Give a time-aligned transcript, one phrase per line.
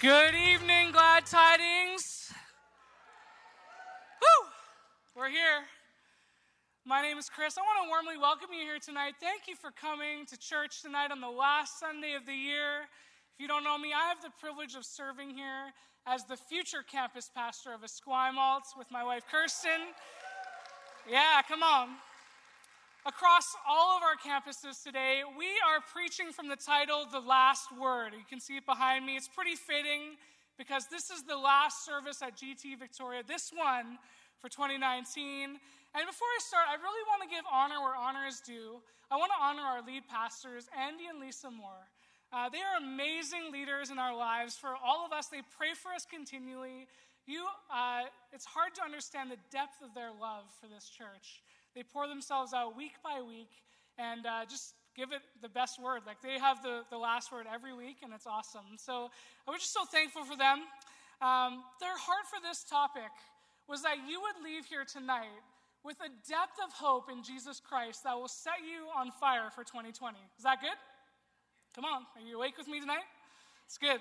[0.00, 2.30] Good evening, glad tidings.
[4.22, 4.48] Woo!
[5.16, 5.66] We're here.
[6.86, 7.58] My name is Chris.
[7.58, 9.14] I want to warmly welcome you here tonight.
[9.20, 12.86] Thank you for coming to church tonight on the last Sunday of the year.
[13.34, 15.74] If you don't know me, I have the privilege of serving here
[16.06, 19.80] as the future campus pastor of Esquimalt with my wife Kirsten.
[21.10, 21.88] Yeah, come on.
[23.06, 28.10] Across all of our campuses today, we are preaching from the title, The Last Word.
[28.12, 29.16] You can see it behind me.
[29.16, 30.18] It's pretty fitting
[30.58, 33.98] because this is the last service at GT Victoria, this one
[34.42, 34.82] for 2019.
[35.46, 38.82] And before I start, I really want to give honor where honor is due.
[39.10, 41.86] I want to honor our lead pastors, Andy and Lisa Moore.
[42.32, 44.56] Uh, they are amazing leaders in our lives.
[44.56, 46.88] For all of us, they pray for us continually.
[47.26, 51.40] You, uh, it's hard to understand the depth of their love for this church.
[51.74, 53.50] They pour themselves out week by week
[53.98, 56.02] and uh, just give it the best word.
[56.06, 58.76] Like they have the, the last word every week, and it's awesome.
[58.76, 59.10] So
[59.46, 60.66] I was just so thankful for them.
[61.20, 63.10] Um, their heart for this topic
[63.68, 65.42] was that you would leave here tonight
[65.84, 69.62] with a depth of hope in Jesus Christ that will set you on fire for
[69.62, 70.18] 2020.
[70.36, 70.78] Is that good?
[71.74, 73.06] Come on, are you awake with me tonight?
[73.66, 74.00] It's good.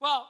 [0.00, 0.28] Well,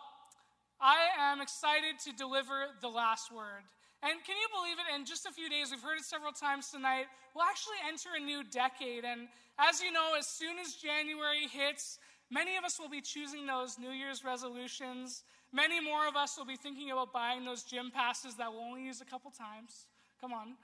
[0.80, 3.62] I am excited to deliver the last word.
[4.04, 4.84] And can you believe it?
[4.92, 8.20] In just a few days, we've heard it several times tonight, we'll actually enter a
[8.20, 9.02] new decade.
[9.02, 11.98] And as you know, as soon as January hits,
[12.30, 15.24] many of us will be choosing those New Year's resolutions.
[15.56, 18.84] Many more of us will be thinking about buying those gym passes that we'll only
[18.84, 19.88] use a couple times.
[20.20, 20.60] Come on.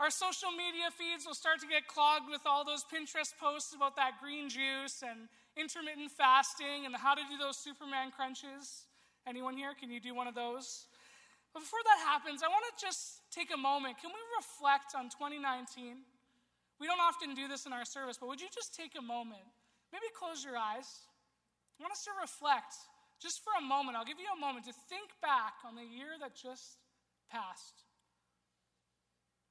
[0.00, 3.96] Our social media feeds will start to get clogged with all those Pinterest posts about
[3.96, 5.28] that green juice and
[5.60, 8.88] intermittent fasting and how to do those Superman crunches.
[9.28, 9.74] Anyone here?
[9.78, 10.86] Can you do one of those?
[11.52, 14.00] But before that happens, I want to just take a moment.
[14.00, 16.00] Can we reflect on 2019?
[16.80, 19.44] We don't often do this in our service, but would you just take a moment?
[19.92, 20.88] Maybe close your eyes.
[21.78, 22.74] I want us to reflect
[23.20, 23.96] just for a moment.
[23.96, 26.80] I'll give you a moment to think back on the year that just
[27.30, 27.84] passed.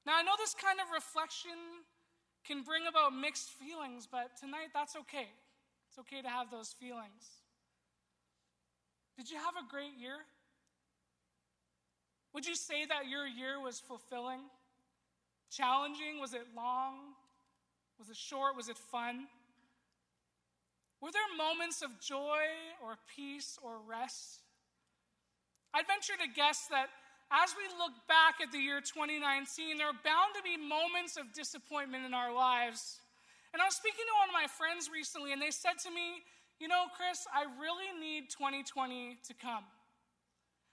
[0.04, 1.86] Now, I know this kind of reflection
[2.42, 5.30] can bring about mixed feelings, but tonight that's okay.
[5.88, 7.46] It's okay to have those feelings.
[9.16, 10.26] Did you have a great year?
[12.34, 14.40] Would you say that your year was fulfilling?
[15.50, 16.20] Challenging?
[16.20, 17.14] Was it long?
[17.98, 18.56] Was it short?
[18.56, 19.26] Was it fun?
[21.00, 22.46] Were there moments of joy
[22.82, 24.40] or peace or rest?
[25.74, 26.88] I'd venture to guess that
[27.32, 31.32] as we look back at the year 2019, there are bound to be moments of
[31.32, 33.00] disappointment in our lives.
[33.52, 36.24] And I was speaking to one of my friends recently, and they said to me,
[36.60, 39.64] You know, Chris, I really need 2020 to come.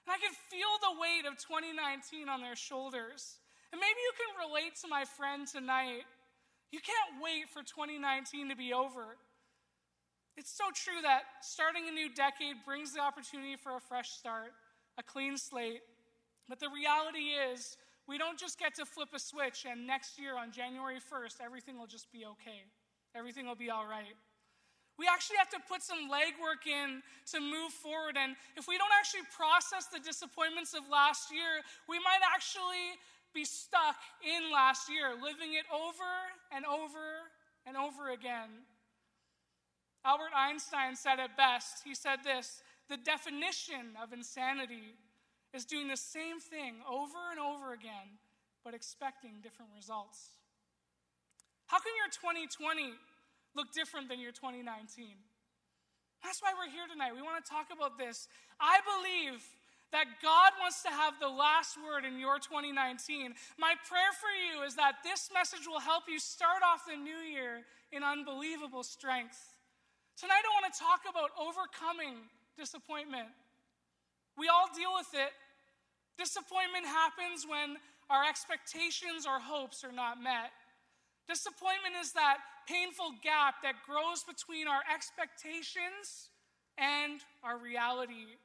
[0.09, 3.37] And I can feel the weight of 2019 on their shoulders.
[3.69, 6.01] And maybe you can relate to my friend tonight.
[6.73, 9.21] You can't wait for 2019 to be over.
[10.33, 14.49] It's so true that starting a new decade brings the opportunity for a fresh start,
[14.97, 15.85] a clean slate.
[16.49, 17.77] But the reality is,
[18.07, 21.77] we don't just get to flip a switch and next year on January 1st, everything
[21.77, 22.65] will just be okay.
[23.13, 24.17] Everything will be all right.
[24.99, 26.99] We actually have to put some legwork in
[27.31, 28.19] to move forward.
[28.19, 32.99] And if we don't actually process the disappointments of last year, we might actually
[33.31, 36.11] be stuck in last year, living it over
[36.51, 37.31] and over
[37.63, 38.67] and over again.
[40.03, 41.79] Albert Einstein said it best.
[41.87, 42.59] He said this
[42.89, 44.99] The definition of insanity
[45.53, 48.19] is doing the same thing over and over again,
[48.65, 50.35] but expecting different results.
[51.67, 52.99] How can your 2020
[53.55, 55.17] look different than your 2019.
[56.23, 57.15] That's why we're here tonight.
[57.15, 58.27] We want to talk about this.
[58.59, 59.39] I believe
[59.91, 63.33] that God wants to have the last word in your 2019.
[63.57, 67.23] My prayer for you is that this message will help you start off the new
[67.25, 69.39] year in unbelievable strength.
[70.13, 72.21] Tonight, I want to talk about overcoming
[72.53, 73.31] disappointment.
[74.37, 75.33] We all deal with it.
[76.19, 77.79] Disappointment happens when
[78.11, 80.51] our expectations or hopes are not met.
[81.27, 82.37] Disappointment is that
[82.69, 86.29] painful gap that grows between our expectations
[86.77, 88.37] and our reality.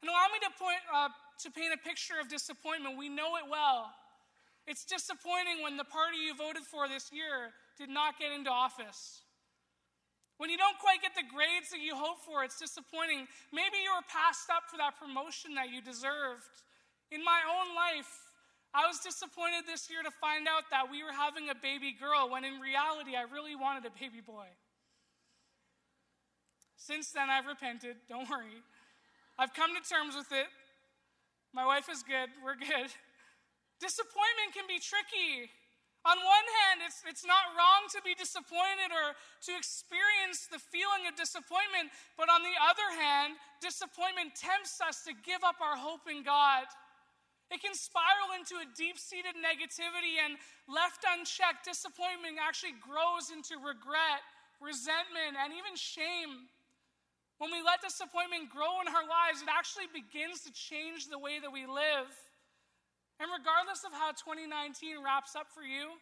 [0.00, 1.10] And allow me to, point, uh,
[1.42, 2.96] to paint a picture of disappointment.
[2.96, 3.90] We know it well.
[4.70, 9.26] It's disappointing when the party you voted for this year did not get into office.
[10.38, 13.28] When you don't quite get the grades that you hope for, it's disappointing.
[13.52, 16.64] Maybe you were passed up for that promotion that you deserved.
[17.12, 18.29] In my own life,
[18.70, 22.30] I was disappointed this year to find out that we were having a baby girl
[22.30, 24.46] when in reality I really wanted a baby boy.
[26.78, 27.98] Since then, I've repented.
[28.08, 28.62] Don't worry.
[29.36, 30.46] I've come to terms with it.
[31.52, 32.30] My wife is good.
[32.40, 32.88] We're good.
[33.82, 35.50] Disappointment can be tricky.
[36.08, 39.12] On one hand, it's, it's not wrong to be disappointed or
[39.44, 45.12] to experience the feeling of disappointment, but on the other hand, disappointment tempts us to
[45.12, 46.64] give up our hope in God.
[47.50, 50.38] It can spiral into a deep seated negativity, and
[50.70, 54.22] left unchecked, disappointment actually grows into regret,
[54.62, 56.46] resentment, and even shame.
[57.42, 61.42] When we let disappointment grow in our lives, it actually begins to change the way
[61.42, 62.06] that we live.
[63.18, 65.98] And regardless of how 2019 wraps up for you,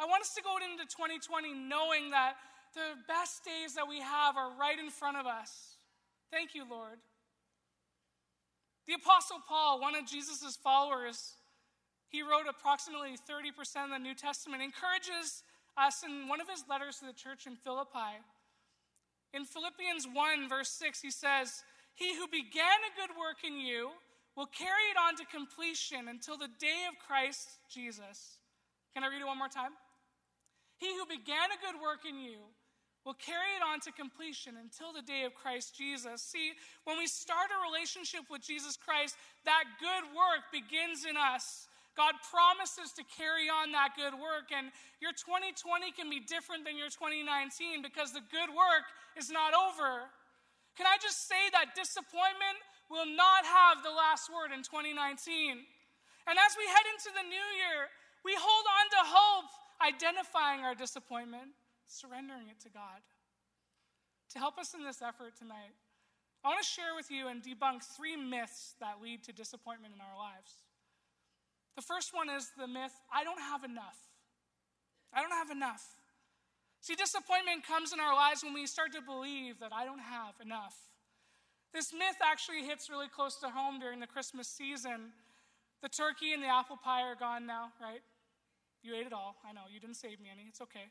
[0.00, 2.40] I want us to go into 2020 knowing that
[2.72, 5.76] the best days that we have are right in front of us.
[6.30, 7.02] Thank you, Lord.
[8.90, 11.34] The Apostle Paul, one of Jesus' followers,
[12.08, 13.54] he wrote approximately 30%
[13.86, 15.46] of the New Testament, encourages
[15.78, 18.18] us in one of his letters to the church in Philippi.
[19.32, 21.62] In Philippians 1, verse 6, he says,
[21.94, 23.94] He who began a good work in you
[24.34, 28.42] will carry it on to completion until the day of Christ Jesus.
[28.92, 29.78] Can I read it one more time?
[30.78, 32.42] He who began a good work in you
[33.10, 36.22] will carry it on to completion until the day of Christ Jesus.
[36.22, 36.54] See,
[36.86, 41.66] when we start a relationship with Jesus Christ, that good work begins in us.
[41.98, 44.70] God promises to carry on that good work, and
[45.02, 48.86] your 2020 can be different than your 2019 because the good work
[49.18, 50.06] is not over.
[50.78, 54.94] Can I just say that disappointment will not have the last word in 2019.
[56.30, 57.90] And as we head into the new year,
[58.22, 59.50] we hold on to hope,
[59.82, 61.58] identifying our disappointment,
[61.90, 63.02] surrendering it to God.
[64.32, 65.74] To help us in this effort tonight,
[66.44, 70.00] I want to share with you and debunk three myths that lead to disappointment in
[70.00, 70.62] our lives.
[71.76, 73.98] The first one is the myth I don't have enough.
[75.12, 75.82] I don't have enough.
[76.80, 80.34] See, disappointment comes in our lives when we start to believe that I don't have
[80.40, 80.76] enough.
[81.74, 85.12] This myth actually hits really close to home during the Christmas season.
[85.82, 88.00] The turkey and the apple pie are gone now, right?
[88.82, 89.36] You ate it all.
[89.46, 90.48] I know, you didn't save me any.
[90.48, 90.88] It's okay.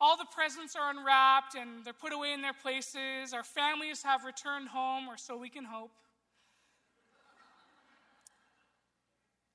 [0.00, 3.32] All the presents are unwrapped and they're put away in their places.
[3.32, 5.90] Our families have returned home, or so we can hope.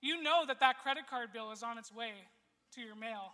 [0.01, 2.12] You know that that credit card bill is on its way
[2.74, 3.31] to your mail.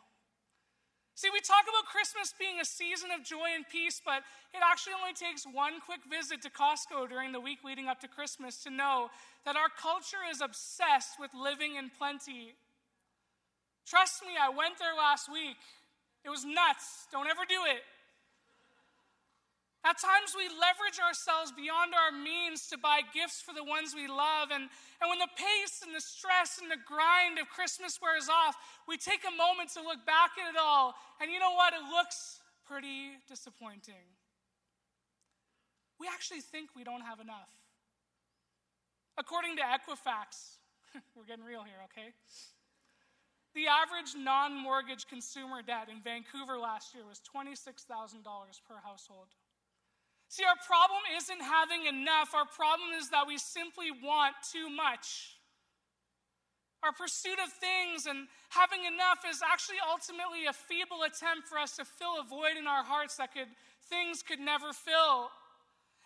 [1.15, 4.23] See, we talk about Christmas being a season of joy and peace, but
[4.53, 8.07] it actually only takes one quick visit to Costco during the week leading up to
[8.07, 9.09] Christmas to know
[9.43, 12.53] that our culture is obsessed with living in plenty.
[13.85, 15.57] Trust me, I went there last week.
[16.25, 17.07] It was nuts.
[17.11, 17.81] Don't ever do it.
[19.87, 24.11] At times, we leverage ourselves beyond our means to buy gifts for the ones we
[24.11, 24.51] love.
[24.51, 24.67] And,
[24.99, 28.59] and when the pace and the stress and the grind of Christmas wears off,
[28.91, 30.99] we take a moment to look back at it all.
[31.23, 31.71] And you know what?
[31.71, 34.03] It looks pretty disappointing.
[35.95, 37.49] We actually think we don't have enough.
[39.17, 40.59] According to Equifax,
[41.15, 42.11] we're getting real here, okay?
[43.55, 47.89] The average non mortgage consumer debt in Vancouver last year was $26,000
[48.67, 49.33] per household.
[50.29, 55.33] See, our problem isn't having enough, our problem is that we simply want too much.
[56.85, 61.75] Our pursuit of things and having enough is actually ultimately a feeble attempt for us
[61.75, 63.49] to fill a void in our hearts that could,
[63.89, 65.33] things could never fill.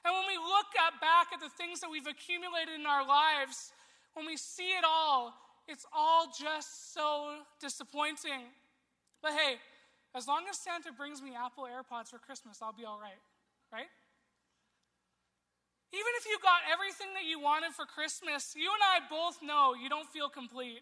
[0.08, 3.76] And when we look at, back at the things that we've accumulated in our lives,
[4.16, 5.36] when we see it all,
[5.68, 8.52] it's all just so disappointing.
[9.22, 9.56] But hey,
[10.16, 13.22] as long as Santa brings me Apple AirPods for Christmas, I'll be all right,
[13.72, 13.90] right?
[15.94, 19.74] Even if you got everything that you wanted for Christmas, you and I both know
[19.74, 20.82] you don't feel complete.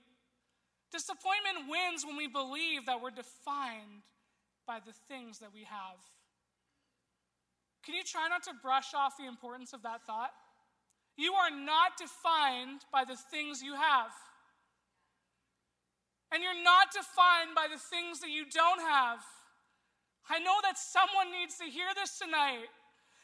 [0.92, 4.04] Disappointment wins when we believe that we're defined
[4.66, 6.00] by the things that we have.
[7.84, 10.32] Can you try not to brush off the importance of that thought?
[11.18, 14.12] You are not defined by the things you have.
[16.32, 19.20] And you're not defined by the things that you don't have.
[20.32, 22.72] I know that someone needs to hear this tonight.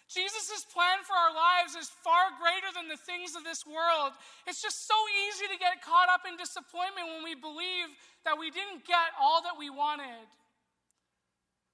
[0.07, 4.15] Jesus' plan for our lives is far greater than the things of this world.
[4.47, 4.95] It's just so
[5.27, 7.91] easy to get caught up in disappointment when we believe
[8.23, 10.27] that we didn't get all that we wanted.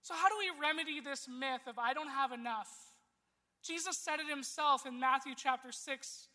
[0.02, 2.70] So, how do we remedy this myth of I don't have enough?
[3.64, 6.28] Jesus said it himself in Matthew chapter 6.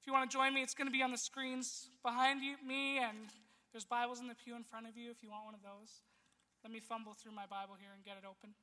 [0.00, 2.54] If you want to join me, it's going to be on the screens behind you,
[2.64, 3.32] me, and
[3.72, 6.04] there's Bibles in the pew in front of you if you want one of those.
[6.62, 8.54] Let me fumble through my Bible here and get it open.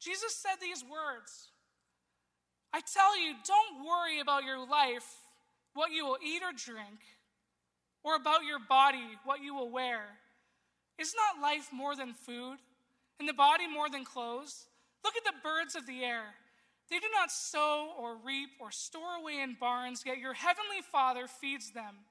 [0.00, 1.48] Jesus said these words
[2.74, 5.06] I tell you, don't worry about your life,
[5.72, 7.00] what you will eat or drink,
[8.02, 10.02] or about your body, what you will wear.
[10.98, 12.58] Is not life more than food,
[13.18, 14.66] and the body more than clothes?
[15.04, 16.34] Look at the birds of the air.
[16.90, 21.26] They do not sow or reap or store away in barns, yet your heavenly Father
[21.26, 22.04] feeds them.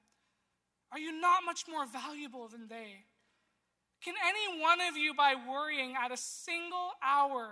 [0.92, 3.04] Are you not much more valuable than they?
[4.04, 7.48] Can any one of you, by worrying, add a single hour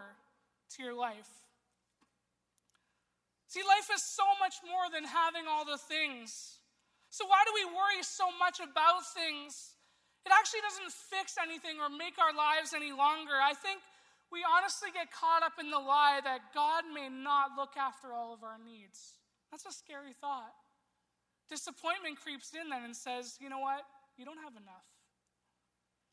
[0.77, 1.29] to your life?
[3.49, 6.59] See, life is so much more than having all the things.
[7.11, 9.79] So, why do we worry so much about things?
[10.27, 13.37] It actually doesn't fix anything or make our lives any longer.
[13.39, 13.79] I think
[14.33, 18.35] we honestly get caught up in the lie that God may not look after all
[18.35, 19.15] of our needs.
[19.51, 20.51] That's a scary thought.
[21.49, 23.85] Disappointment creeps in then and says, you know what?
[24.17, 24.87] You don't have enough.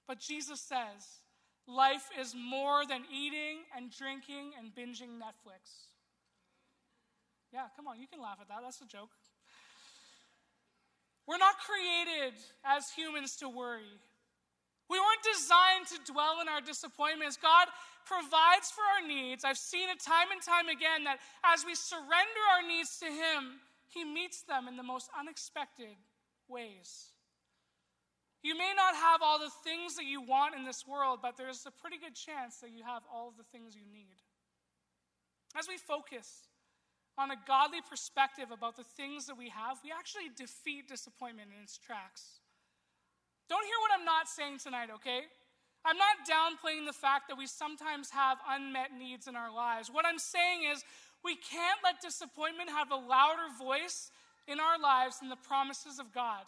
[0.08, 1.24] But Jesus says,
[1.68, 5.88] life is more than eating and drinking and binging Netflix.
[7.54, 8.60] Yeah, come on, you can laugh at that.
[8.64, 9.12] That's a joke.
[11.28, 12.34] We're not created
[12.66, 14.00] as humans to worry.
[14.90, 17.38] We weren't designed to dwell in our disappointments.
[17.38, 17.68] God
[18.04, 19.46] provides for our needs.
[19.46, 23.64] I've seen it time and time again that as we surrender our needs to Him,
[23.92, 26.00] He meets them in the most unexpected
[26.48, 27.12] ways.
[28.42, 31.66] You may not have all the things that you want in this world, but there's
[31.68, 34.18] a pretty good chance that you have all of the things you need.
[35.56, 36.48] As we focus
[37.18, 41.62] on a godly perspective about the things that we have, we actually defeat disappointment in
[41.62, 42.40] its tracks.
[43.50, 45.28] Don't hear what I'm not saying tonight, okay?
[45.84, 49.90] I'm not downplaying the fact that we sometimes have unmet needs in our lives.
[49.92, 50.84] What I'm saying is
[51.24, 54.10] we can't let disappointment have a louder voice
[54.48, 56.46] in our lives than the promises of God.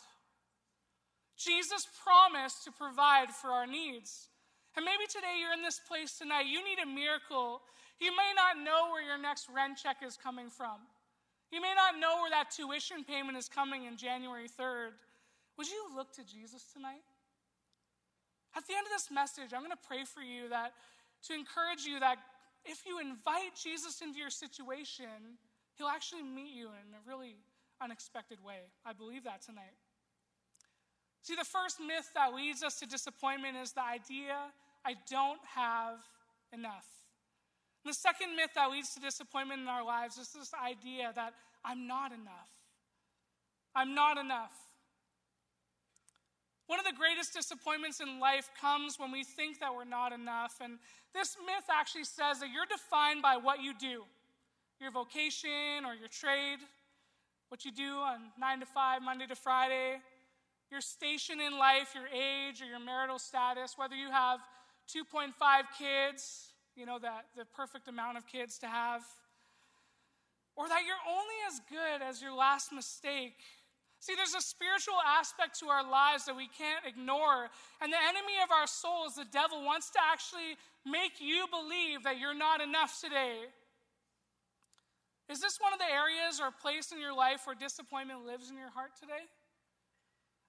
[1.37, 4.29] Jesus promised to provide for our needs.
[4.75, 7.61] And maybe today you're in this place tonight, you need a miracle.
[7.99, 10.81] You may not know where your next rent check is coming from.
[11.51, 14.97] You may not know where that tuition payment is coming in January 3rd.
[15.57, 17.05] Would you look to Jesus tonight?
[18.57, 20.73] At the end of this message, I'm going to pray for you that
[21.29, 22.17] to encourage you that
[22.65, 25.37] if you invite Jesus into your situation,
[25.77, 27.35] he'll actually meet you in a really
[27.81, 28.71] unexpected way.
[28.85, 29.75] I believe that tonight.
[31.21, 34.35] See, the first myth that leads us to disappointment is the idea
[34.85, 35.99] I don't have
[36.51, 36.85] enough.
[37.83, 41.33] And the second myth that leads to disappointment in our lives is this idea that
[41.63, 42.51] I'm not enough.
[43.75, 44.51] I'm not enough.
[46.67, 50.59] One of the greatest disappointments in life comes when we think that we're not enough.
[50.61, 50.79] And
[51.13, 54.03] this myth actually says that you're defined by what you do
[54.81, 56.57] your vocation or your trade,
[57.47, 59.95] what you do on nine to five, Monday to Friday,
[60.69, 64.39] your station in life, your age, or your marital status, whether you have
[64.89, 65.31] 2.5
[65.77, 69.03] kids, you know, that the perfect amount of kids to have,
[70.55, 73.37] or that you're only as good as your last mistake.
[74.03, 77.47] See, there's a spiritual aspect to our lives that we can't ignore.
[77.79, 82.19] And the enemy of our souls, the devil, wants to actually make you believe that
[82.19, 83.47] you're not enough today.
[85.31, 88.59] Is this one of the areas or place in your life where disappointment lives in
[88.59, 89.23] your heart today?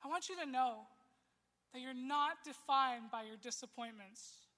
[0.02, 0.90] I want you to know
[1.70, 4.50] that you're not defined by your disappointments.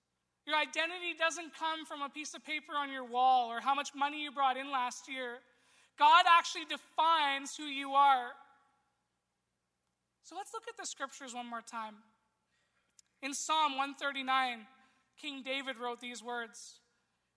[0.49, 3.93] Your identity doesn't come from a piece of paper on your wall or how much
[3.93, 5.45] money you brought in last year.
[5.99, 8.33] God actually defines who you are.
[10.27, 11.95] So let's look at the scriptures one more time.
[13.23, 14.67] In Psalm 139,
[15.23, 16.81] King David wrote these words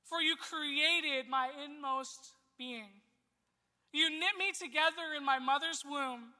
[0.10, 2.90] For you created my inmost being.
[3.94, 6.34] You knit me together in my mother's womb.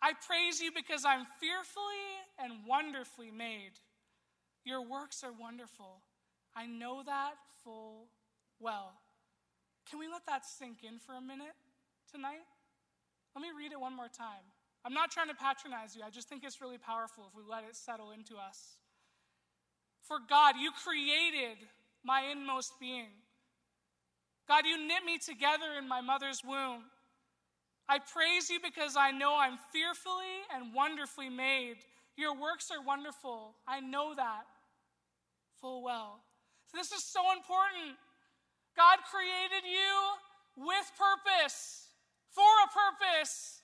[0.00, 2.06] I praise you because I'm fearfully
[2.38, 3.74] and wonderfully made.
[4.64, 6.02] Your works are wonderful.
[6.54, 7.34] I know that
[7.64, 8.06] full
[8.60, 8.92] well.
[9.90, 11.58] Can we let that sink in for a minute
[12.12, 12.46] tonight?
[13.34, 14.46] Let me read it one more time.
[14.86, 17.64] I'm not trying to patronize you, I just think it's really powerful if we let
[17.64, 18.78] it settle into us.
[20.06, 21.58] For God, you created
[22.04, 23.10] my inmost being.
[24.46, 26.84] God, you knit me together in my mother's womb.
[27.88, 31.78] I praise you because I know I'm fearfully and wonderfully made.
[32.16, 33.56] Your works are wonderful.
[33.66, 34.44] I know that
[35.60, 36.20] full well.
[36.70, 37.98] So, this is so important.
[38.76, 41.88] God created you with purpose,
[42.30, 43.62] for a purpose.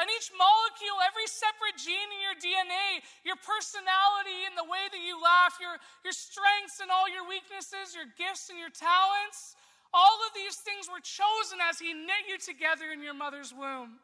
[0.00, 5.02] And each molecule, every separate gene in your DNA, your personality and the way that
[5.04, 9.54] you laugh, your, your strengths and all your weaknesses, your gifts and your talents,
[9.92, 14.00] all of these things were chosen as He knit you together in your mother's womb.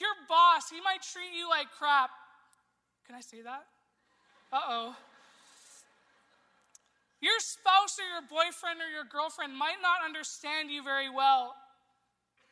[0.00, 2.08] Your boss, he might treat you like crap.
[3.06, 3.68] Can I say that?
[4.52, 4.96] Uh oh.
[7.20, 11.54] Your spouse or your boyfriend or your girlfriend might not understand you very well.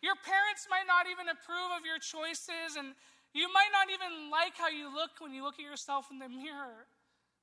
[0.01, 2.95] Your parents might not even approve of your choices, and
[3.35, 6.31] you might not even like how you look when you look at yourself in the
[6.31, 6.87] mirror.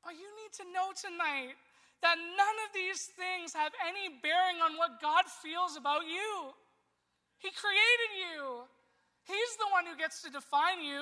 [0.04, 1.60] But you need to know tonight
[2.00, 6.56] that none of these things have any bearing on what God feels about you.
[7.44, 8.70] He created you,
[9.26, 11.02] He's the one who gets to define you.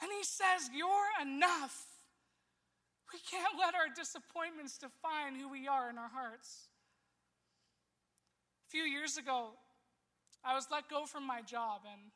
[0.00, 1.76] And he says, You're enough.
[3.12, 6.68] We can't let our disappointments define who we are in our hearts.
[8.66, 9.50] A few years ago,
[10.44, 12.10] I was let go from my job, and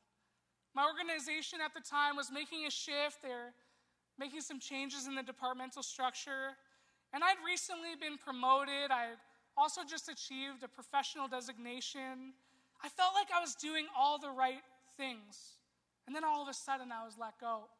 [0.75, 3.23] my organization at the time was making a shift.
[3.23, 3.55] They're
[4.19, 6.59] making some changes in the departmental structure.
[7.13, 8.91] And I'd recently been promoted.
[8.91, 9.15] I
[9.57, 12.35] also just achieved a professional designation.
[12.83, 14.63] I felt like I was doing all the right
[14.97, 15.63] things.
[16.07, 17.71] And then all of a sudden, I was let go.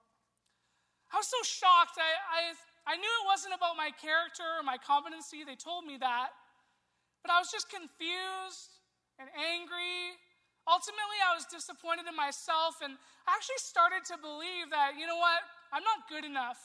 [1.13, 1.99] I was so shocked.
[1.99, 5.43] I, I, I knew it wasn't about my character or my competency.
[5.45, 6.31] They told me that.
[7.23, 8.71] But I was just confused
[9.19, 10.15] and angry.
[10.65, 12.97] Ultimately, I was disappointed in myself, and
[13.29, 16.57] I actually started to believe that, you know what, I'm not good enough.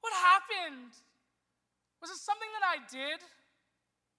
[0.00, 0.96] What happened?
[2.00, 3.20] Was it something that I did?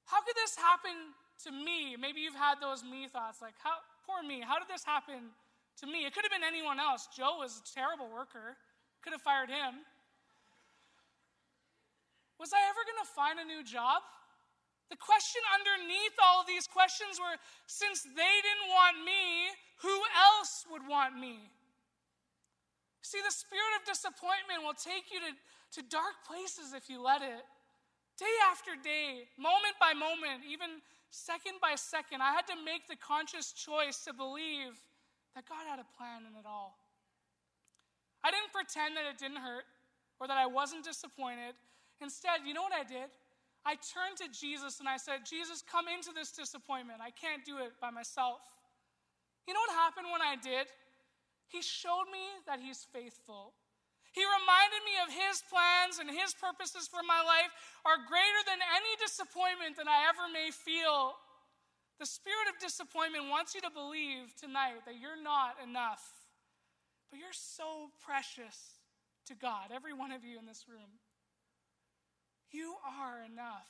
[0.06, 1.98] How could this happen to me?
[1.98, 5.34] Maybe you've had those me thoughts like, how, poor me, how did this happen
[5.82, 6.06] to me?
[6.06, 7.10] It could have been anyone else.
[7.10, 8.62] Joe was a terrible worker,
[9.02, 9.82] could have fired him.
[12.38, 14.06] Was I ever going to find a new job?
[14.92, 19.96] The question underneath all of these questions were since they didn't want me, who
[20.36, 21.48] else would want me?
[23.00, 25.32] See, the spirit of disappointment will take you to,
[25.80, 27.48] to dark places if you let it.
[28.20, 33.00] Day after day, moment by moment, even second by second, I had to make the
[33.00, 34.76] conscious choice to believe
[35.40, 36.76] that God had a plan in it all.
[38.28, 39.64] I didn't pretend that it didn't hurt
[40.20, 41.56] or that I wasn't disappointed.
[42.04, 43.08] Instead, you know what I did?
[43.66, 46.98] I turned to Jesus and I said, Jesus, come into this disappointment.
[46.98, 48.42] I can't do it by myself.
[49.46, 50.66] You know what happened when I did?
[51.46, 53.54] He showed me that He's faithful.
[54.12, 57.54] He reminded me of His plans and His purposes for my life
[57.86, 61.16] are greater than any disappointment that I ever may feel.
[62.02, 66.02] The spirit of disappointment wants you to believe tonight that you're not enough,
[67.14, 68.82] but you're so precious
[69.30, 70.98] to God, every one of you in this room.
[72.52, 73.68] You are enough.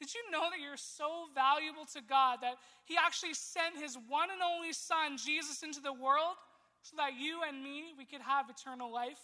[0.00, 4.30] Did you know that you're so valuable to God that He actually sent His one
[4.32, 6.36] and only Son, Jesus, into the world
[6.82, 9.20] so that you and me we could have eternal life.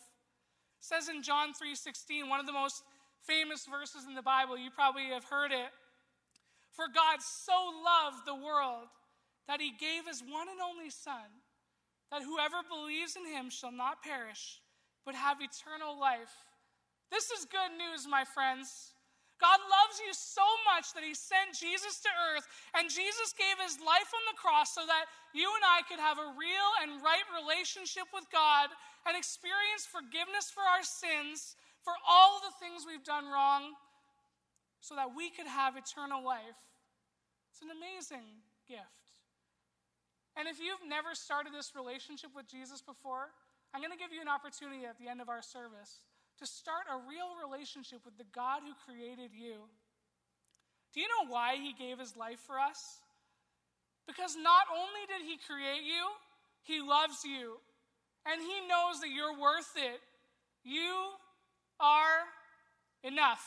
[0.76, 2.82] It says in John 3:16, one of the most
[3.24, 5.72] famous verses in the Bible, you probably have heard it.
[6.72, 8.88] For God so loved the world
[9.48, 11.40] that he gave his one and only son
[12.10, 14.60] that whoever believes in him shall not perish
[15.04, 16.45] but have eternal life.
[17.10, 18.96] This is good news, my friends.
[19.36, 23.76] God loves you so much that He sent Jesus to earth, and Jesus gave His
[23.84, 27.24] life on the cross so that you and I could have a real and right
[27.36, 28.72] relationship with God
[29.04, 33.76] and experience forgiveness for our sins, for all the things we've done wrong,
[34.80, 36.56] so that we could have eternal life.
[37.52, 39.12] It's an amazing gift.
[40.36, 43.32] And if you've never started this relationship with Jesus before,
[43.72, 46.04] I'm going to give you an opportunity at the end of our service
[46.38, 49.68] to start a real relationship with the God who created you.
[50.92, 53.00] Do you know why he gave his life for us?
[54.06, 56.04] Because not only did he create you,
[56.62, 57.58] he loves you.
[58.24, 60.00] And he knows that you're worth it.
[60.64, 61.14] You
[61.80, 62.26] are
[63.02, 63.44] enough.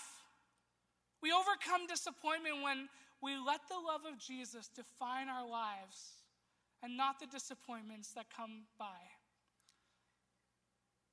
[1.22, 2.88] We overcome disappointment when
[3.22, 6.24] we let the love of Jesus define our lives
[6.82, 9.04] and not the disappointments that come by.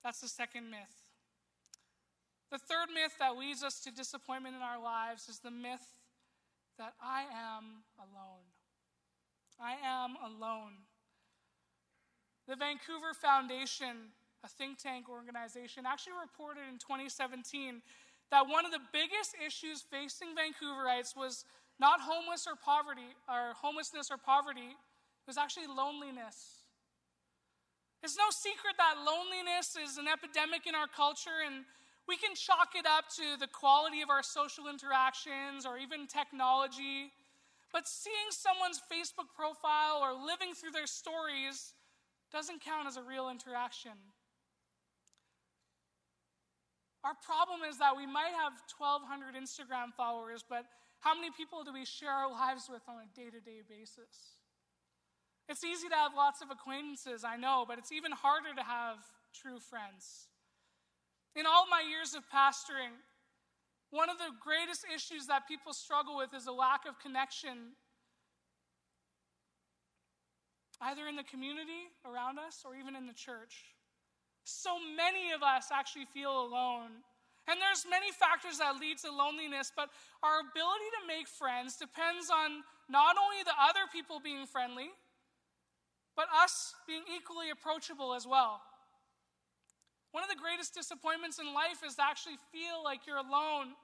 [0.05, 1.06] That's the second myth.
[2.51, 5.99] The third myth that leads us to disappointment in our lives is the myth
[6.79, 8.47] that I am alone.
[9.61, 10.87] I am alone.
[12.47, 17.83] The Vancouver Foundation, a think tank organization, actually reported in 2017
[18.31, 21.45] that one of the biggest issues facing Vancouverites was
[21.81, 26.63] not homeless or poverty or homelessness or poverty, it was actually loneliness.
[28.03, 31.65] It's no secret that loneliness is an epidemic in our culture and
[32.09, 37.11] we can chalk it up to the quality of our social interactions or even technology.
[37.73, 41.75] But seeing someone's Facebook profile or living through their stories
[42.31, 43.93] doesn't count as a real interaction.
[47.05, 50.67] Our problem is that we might have 1,200 Instagram followers, but
[51.01, 54.39] how many people do we share our lives with on a day to day basis?
[55.49, 58.99] It's easy to have lots of acquaintances, I know, but it's even harder to have
[59.33, 60.27] true friends.
[61.37, 62.97] In all my years of pastoring,
[63.91, 67.77] one of the greatest issues that people struggle with is a lack of connection,
[70.81, 73.77] either in the community around us or even in the church.
[74.45, 77.05] So many of us actually feel alone.
[77.49, 79.91] And there's many factors that lead to loneliness, but
[80.25, 84.89] our ability to make friends depends on not only the other people being friendly,
[86.17, 88.63] but us being equally approachable as well.
[90.17, 93.77] One of the greatest disappointments in life is to actually feel like you're alone.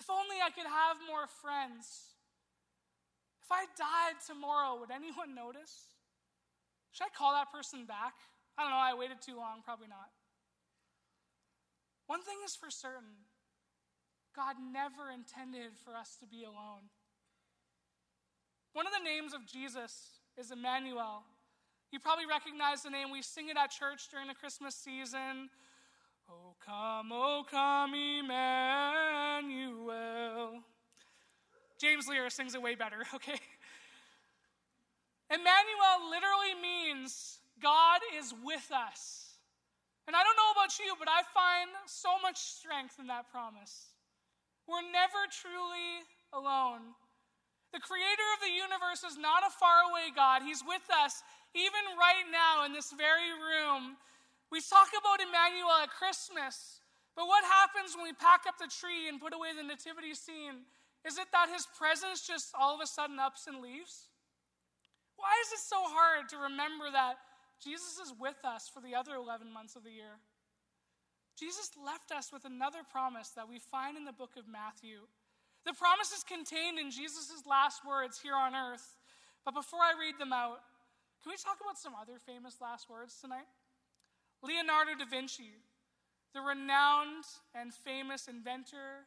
[0.00, 2.16] If only I could have more friends.
[3.44, 5.92] If I died tomorrow, would anyone notice?
[6.96, 8.16] Should I call that person back?
[8.56, 10.08] I don't know, I waited too long, probably not.
[12.08, 13.28] One thing is for certain
[14.32, 16.88] God never intended for us to be alone.
[18.72, 21.28] One of the names of Jesus is Emmanuel,
[21.90, 23.10] you probably recognize the name.
[23.10, 25.48] We sing it at church during the Christmas season.
[26.28, 28.28] Oh, come, oh, come, Emmanuel.
[31.80, 33.40] James Lear sings it way better, okay?
[35.30, 39.36] Emmanuel literally means God is with us.
[40.06, 43.92] And I don't know about you, but I find so much strength in that promise.
[44.66, 46.96] We're never truly alone.
[47.72, 50.40] The creator of the universe is not a faraway God.
[50.40, 51.20] He's with us
[51.54, 53.96] even right now in this very room.
[54.50, 56.80] We talk about Emmanuel at Christmas,
[57.16, 60.64] but what happens when we pack up the tree and put away the nativity scene?
[61.04, 64.08] Is it that his presence just all of a sudden ups and leaves?
[65.16, 67.18] Why is it so hard to remember that
[67.58, 70.22] Jesus is with us for the other 11 months of the year?
[71.38, 75.06] Jesus left us with another promise that we find in the book of Matthew.
[75.66, 78.96] The promise is contained in Jesus' last words here on earth.
[79.44, 80.58] But before I read them out,
[81.22, 83.48] can we talk about some other famous last words tonight?
[84.42, 85.58] Leonardo da Vinci,
[86.34, 89.06] the renowned and famous inventor,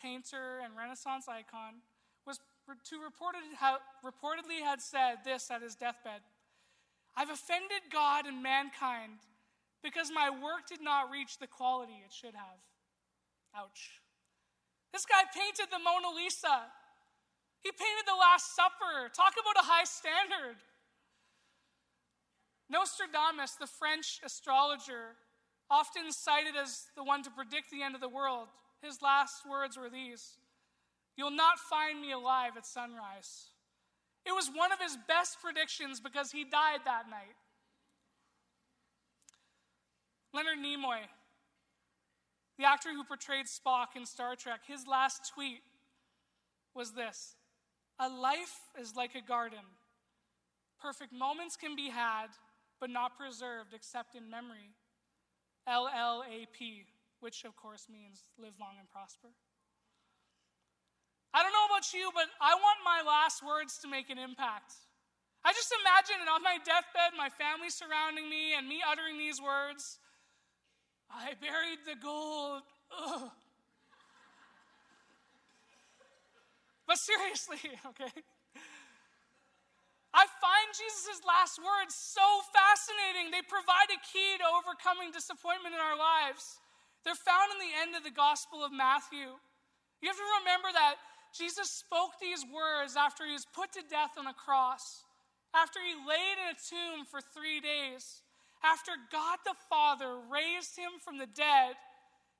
[0.00, 1.84] painter, and Renaissance icon,
[2.26, 2.40] was
[2.88, 3.42] to reported,
[4.04, 6.22] reportedly had said this at his deathbed
[7.16, 9.18] I've offended God and mankind
[9.82, 12.62] because my work did not reach the quality it should have.
[13.56, 14.00] Ouch.
[14.92, 16.70] This guy painted the Mona Lisa.
[17.62, 19.10] He painted the Last Supper.
[19.12, 20.56] Talk about a high standard.
[22.70, 25.16] Nostradamus, the French astrologer,
[25.68, 28.48] often cited as the one to predict the end of the world,
[28.82, 30.38] his last words were these
[31.16, 33.50] You'll not find me alive at sunrise.
[34.24, 37.36] It was one of his best predictions because he died that night.
[40.32, 41.00] Leonard Nimoy,
[42.58, 45.60] the actor who portrayed Spock in Star Trek, his last tweet
[46.74, 47.34] was this
[47.98, 49.58] A life is like a garden.
[50.80, 52.28] Perfect moments can be had,
[52.80, 54.72] but not preserved except in memory.
[55.68, 56.88] LLAP,
[57.20, 59.28] which of course means live long and prosper.
[61.32, 64.74] I don't know about you, but I want my last words to make an impact.
[65.44, 69.40] I just imagine it on my deathbed, my family surrounding me, and me uttering these
[69.40, 69.98] words
[71.12, 72.62] I buried the gold.
[72.96, 73.30] Ugh.
[76.86, 78.22] But seriously, okay?
[80.70, 82.22] Find Jesus' last words so
[82.54, 83.34] fascinating.
[83.34, 86.62] They provide a key to overcoming disappointment in our lives.
[87.02, 89.34] They're found in the end of the Gospel of Matthew.
[89.98, 91.02] You have to remember that
[91.34, 95.02] Jesus spoke these words after he was put to death on a cross,
[95.58, 98.22] after he laid in a tomb for three days.
[98.62, 101.74] After God the Father raised him from the dead,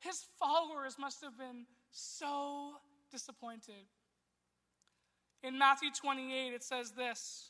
[0.07, 2.79] his followers must have been so
[3.11, 3.91] disappointed.
[5.43, 7.50] In Matthew 28, it says this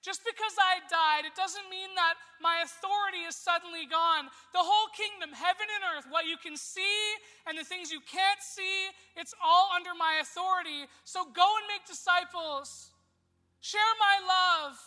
[0.00, 4.32] just because I died, it doesn't mean that my authority is suddenly gone.
[4.56, 8.40] The whole kingdom, heaven and earth, what you can see and the things you can't
[8.40, 10.88] see, it's all under my authority.
[11.04, 12.96] So go and make disciples.
[13.60, 14.80] Share my love.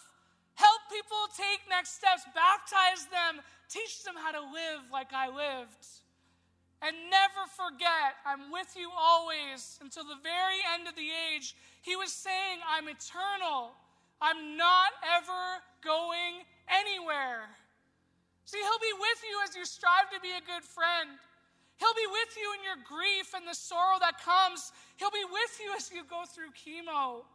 [0.57, 2.25] Help people take next steps.
[2.33, 3.45] Baptize them.
[3.69, 5.85] Teach them how to live like I lived.
[6.81, 11.55] And never forget, I'm with you always until the very end of the age.
[11.81, 13.77] He was saying, I'm eternal.
[14.23, 15.43] I'm not ever
[15.83, 17.51] going anywhere.
[18.47, 21.19] See, He'll be with you as you strive to be a good friend.
[21.75, 24.71] He'll be with you in your grief and the sorrow that comes.
[24.95, 27.27] He'll be with you as you go through chemo.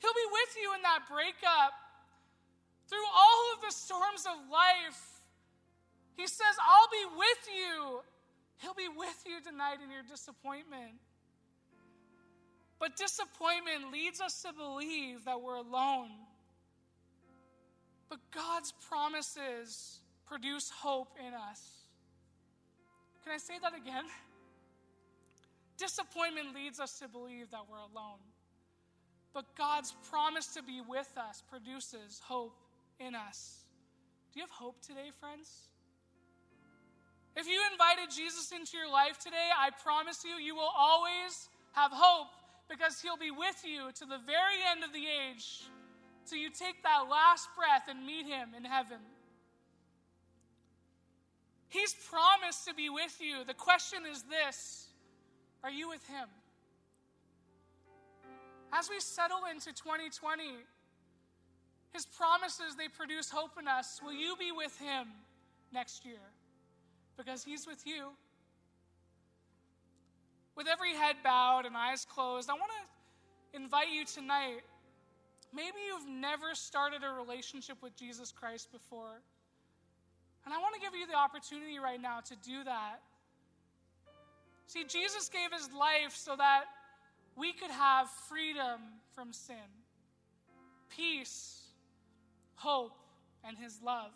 [0.00, 1.76] He'll be with you in that breakup.
[2.88, 5.20] Through all of the storms of life,
[6.16, 8.00] he says, I'll be with you.
[8.64, 10.96] He'll be with you tonight in your disappointment.
[12.80, 16.08] But disappointment leads us to believe that we're alone.
[18.08, 21.84] But God's promises produce hope in us.
[23.22, 24.04] Can I say that again?
[25.76, 28.18] Disappointment leads us to believe that we're alone.
[29.34, 32.56] But God's promise to be with us produces hope
[32.98, 33.64] in us.
[34.32, 35.68] Do you have hope today, friends?
[37.36, 41.92] If you invited Jesus into your life today, I promise you, you will always have
[41.92, 42.28] hope
[42.70, 45.66] because he'll be with you to the very end of the age
[46.24, 48.98] till you take that last breath and meet him in heaven.
[51.68, 53.44] He's promised to be with you.
[53.44, 54.86] The question is this
[55.64, 56.28] Are you with him?
[58.72, 60.42] As we settle into 2020,
[61.92, 64.00] his promises they produce hope in us.
[64.02, 65.08] Will you be with him
[65.72, 66.22] next year?
[67.16, 68.10] Because he's with you.
[70.56, 74.60] With every head bowed and eyes closed, I want to invite you tonight.
[75.54, 79.20] Maybe you've never started a relationship with Jesus Christ before.
[80.44, 83.00] And I want to give you the opportunity right now to do that.
[84.66, 86.64] See, Jesus gave his life so that
[87.36, 88.80] we could have freedom
[89.14, 89.56] from sin,
[90.88, 91.62] peace,
[92.54, 92.96] hope,
[93.44, 94.12] and his love.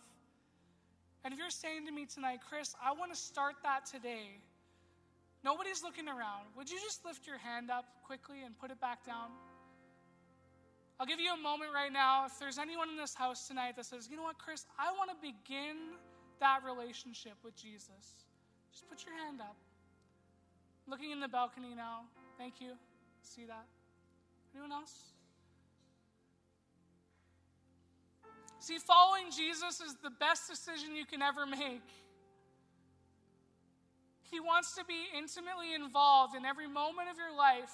[1.24, 4.38] And if you're saying to me tonight, Chris, I want to start that today,
[5.44, 6.48] nobody's looking around.
[6.56, 9.30] Would you just lift your hand up quickly and put it back down?
[10.98, 12.24] I'll give you a moment right now.
[12.26, 15.10] If there's anyone in this house tonight that says, you know what, Chris, I want
[15.10, 15.98] to begin
[16.40, 18.24] that relationship with Jesus,
[18.72, 19.56] just put your hand up.
[20.86, 22.02] Looking in the balcony now.
[22.38, 22.72] Thank you.
[23.22, 23.66] See that?
[24.54, 25.14] Anyone else?
[28.60, 31.82] See, following Jesus is the best decision you can ever make.
[34.34, 37.70] He wants to be intimately involved in every moment of your life.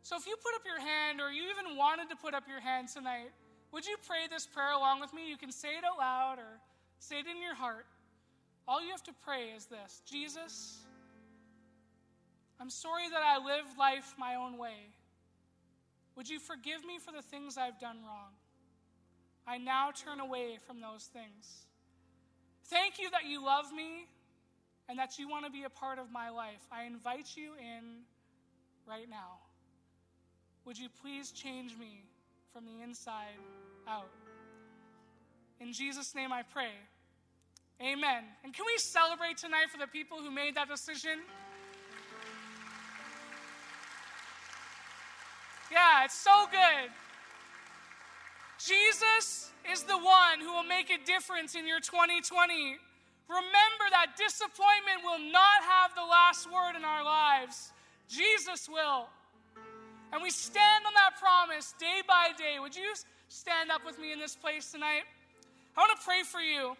[0.00, 2.60] So if you put up your hand, or you even wanted to put up your
[2.60, 3.28] hand tonight,
[3.70, 5.28] would you pray this prayer along with me?
[5.28, 6.56] You can say it out loud or
[6.98, 7.84] say it in your heart.
[8.66, 10.78] All you have to pray is this Jesus,
[12.58, 14.88] I'm sorry that I live life my own way.
[16.16, 18.32] Would you forgive me for the things I've done wrong?
[19.46, 21.66] I now turn away from those things.
[22.64, 24.06] Thank you that you love me
[24.88, 26.66] and that you want to be a part of my life.
[26.72, 28.02] I invite you in
[28.86, 29.38] right now.
[30.64, 32.04] Would you please change me
[32.52, 33.38] from the inside
[33.86, 34.10] out?
[35.60, 36.72] In Jesus' name I pray.
[37.80, 38.24] Amen.
[38.42, 41.20] And can we celebrate tonight for the people who made that decision?
[45.70, 46.90] Yeah, it's so good.
[48.58, 52.78] Jesus is the one who will make a difference in your 2020.
[53.28, 57.72] Remember that disappointment will not have the last word in our lives.
[58.08, 59.06] Jesus will.
[60.12, 62.58] And we stand on that promise day by day.
[62.58, 62.94] Would you
[63.28, 65.04] stand up with me in this place tonight?
[65.76, 66.74] I want to pray for you.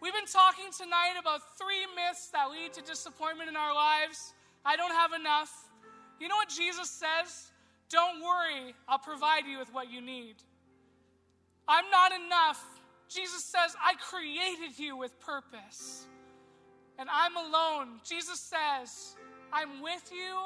[0.00, 4.32] We've been talking tonight about three myths that lead to disappointment in our lives.
[4.64, 5.50] I don't have enough.
[6.20, 7.50] You know what Jesus says?
[7.90, 10.36] Don't worry, I'll provide you with what you need.
[11.66, 12.64] I'm not enough.
[13.08, 16.06] Jesus says, I created you with purpose.
[16.98, 18.00] And I'm alone.
[18.04, 19.16] Jesus says,
[19.52, 20.36] I'm with you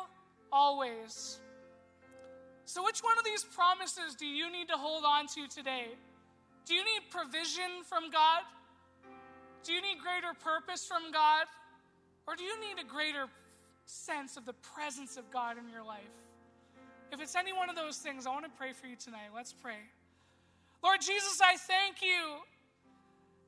[0.52, 1.40] always.
[2.64, 5.86] So, which one of these promises do you need to hold on to today?
[6.66, 8.42] Do you need provision from God?
[9.64, 11.46] Do you need greater purpose from God?
[12.26, 13.26] Or do you need a greater
[13.86, 16.14] sense of the presence of God in your life?
[17.10, 19.30] If it's any one of those things, I want to pray for you tonight.
[19.34, 19.76] Let's pray.
[20.82, 22.38] Lord Jesus, I thank you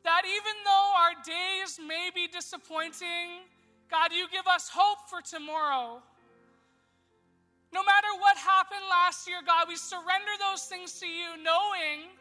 [0.04, 3.48] that even though our days may be disappointing,
[3.90, 6.02] God, you give us hope for tomorrow.
[7.72, 12.12] No matter what happened last year, God, we surrender those things to you, knowing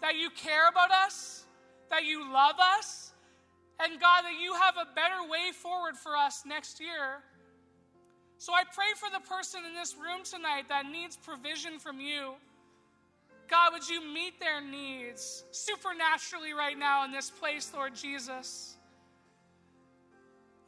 [0.00, 1.44] that you care about us,
[1.90, 3.12] that you love us,
[3.80, 7.24] and God, that you have a better way forward for us next year.
[8.36, 12.34] So I pray for the person in this room tonight that needs provision from you.
[13.50, 18.76] God, would you meet their needs supernaturally right now in this place, Lord Jesus?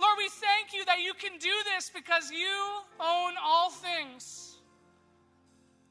[0.01, 2.51] Lord, we thank you that you can do this because you
[2.99, 4.57] own all things.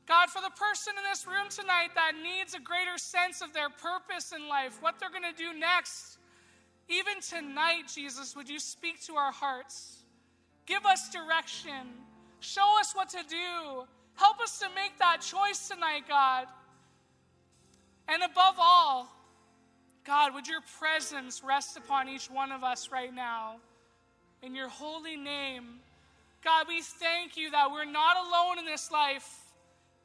[0.05, 3.69] God, for the person in this room tonight that needs a greater sense of their
[3.69, 6.17] purpose in life, what they're going to do next,
[6.89, 10.03] even tonight, Jesus, would you speak to our hearts?
[10.65, 11.87] Give us direction.
[12.41, 13.85] Show us what to do.
[14.15, 16.47] Help us to make that choice tonight, God.
[18.11, 19.07] And above all,
[20.05, 23.55] God, would your presence rest upon each one of us right now?
[24.43, 25.79] In your holy name,
[26.43, 29.39] God, we thank you that we're not alone in this life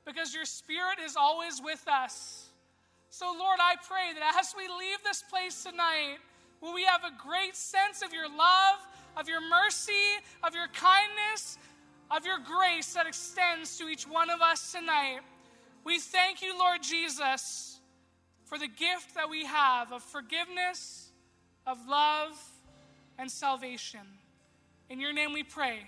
[0.04, 2.48] because your spirit is always with us.
[3.10, 6.18] So, Lord, I pray that as we leave this place tonight,
[6.60, 8.78] Will we have a great sense of your love,
[9.16, 9.92] of your mercy,
[10.42, 11.58] of your kindness,
[12.10, 15.20] of your grace that extends to each one of us tonight?
[15.84, 17.75] We thank you, Lord Jesus,
[18.46, 21.10] for the gift that we have of forgiveness,
[21.66, 22.40] of love,
[23.18, 24.00] and salvation.
[24.88, 25.80] In your name we pray.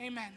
[0.00, 0.32] Amen.